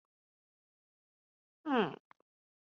[0.03, 2.01] 县治贝尔蒙特村。